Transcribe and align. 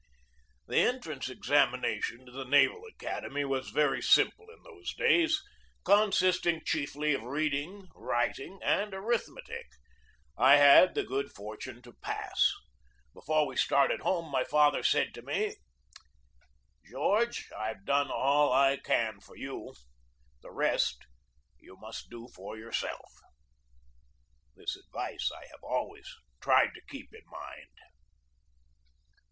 The 0.65 0.79
entrance 0.79 1.29
examinations 1.29 2.25
to 2.25 2.31
the 2.31 2.43
Naval 2.43 2.81
Academy 2.89 3.45
were 3.45 3.61
very 3.61 4.01
simple 4.01 4.47
in 4.49 4.63
those 4.63 4.95
days, 4.95 5.39
consisting 5.85 6.63
chiefly 6.65 7.13
of 7.13 7.21
reading, 7.21 7.87
writing, 7.93 8.57
and 8.63 8.95
arithmetic. 8.95 9.67
I 10.35 10.55
had 10.55 10.95
the 10.95 11.03
good 11.03 11.31
fortune 11.35 11.83
to 11.83 11.93
pass. 11.93 12.51
Before 13.13 13.51
he 13.51 13.55
started 13.57 13.99
home 14.01 14.31
my 14.31 14.43
father 14.43 14.81
said 14.81 15.13
to 15.13 15.21
me: 15.21 15.53
"George, 16.89 17.47
I've 17.55 17.85
done 17.85 18.09
all 18.09 18.51
I 18.51 18.77
can 18.77 19.19
for 19.21 19.37
you. 19.37 19.75
The 20.41 20.49
rest 20.49 21.05
you 21.59 21.77
must 21.77 22.09
do 22.09 22.27
for 22.33 22.57
yourself." 22.57 23.13
This 24.55 24.75
advice 24.75 25.29
I 25.31 25.45
have 25.51 25.61
always 25.61 26.09
tried 26.41 26.73
to 26.73 26.81
keep 26.89 27.13
in 27.13 27.21
mind. 27.27 27.69